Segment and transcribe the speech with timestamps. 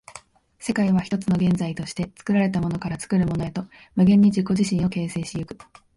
[0.57, 3.65] 世界は一つの現在として、作られたものから作るものへと
[3.95, 5.55] 無限に自己自身を形成し行く。